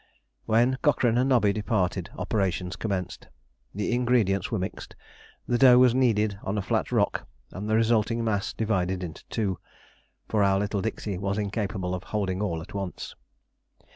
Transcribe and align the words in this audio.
When 0.47 0.79
Cochrane 0.81 1.19
and 1.19 1.29
Nobby 1.29 1.53
departed 1.53 2.09
operations 2.17 2.75
commenced. 2.75 3.27
The 3.75 3.91
ingredients 3.93 4.49
were 4.49 4.57
mixed; 4.57 4.95
the 5.47 5.59
dough 5.59 5.77
was 5.77 5.93
kneaded 5.93 6.39
on 6.41 6.57
a 6.57 6.61
flat 6.63 6.91
rock 6.91 7.27
and 7.51 7.69
the 7.69 7.75
resulting 7.75 8.23
mass 8.23 8.51
divided 8.51 9.03
into 9.03 9.23
two, 9.29 9.59
for 10.27 10.41
our 10.43 10.57
little 10.57 10.81
dixie 10.81 11.19
was 11.19 11.37
incapable 11.37 11.93
of 11.93 12.05
holding 12.05 12.41
all 12.41 12.63
at 12.63 12.73
once. 12.73 13.13